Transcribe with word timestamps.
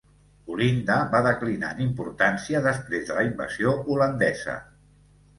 Olinda 0.51 0.93
va 1.09 1.19
declinar 1.25 1.67
en 1.75 1.83
importància 1.85 2.61
després 2.67 3.03
de 3.09 3.17
la 3.19 3.25
invasió 3.27 3.75
holandesa. 3.97 4.57